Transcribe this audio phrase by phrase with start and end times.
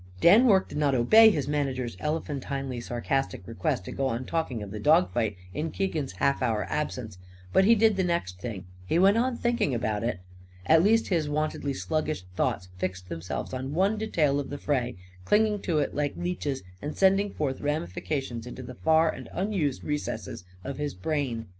[0.19, 4.71] Dan Rorke did not obey his manager's elephantinely sarcastic request to go on talking of
[4.71, 7.19] the dog fight in Keegan's half hour absence.
[7.53, 10.19] But he did the next thing he went on thinking about it.
[10.65, 15.59] At least his wontedly sluggish thoughts fixed themselves on one detail of the fray, clinging
[15.61, 20.79] to it like leeches and sending forth ramifications into the far and unused recesses of
[20.79, 21.45] his brain.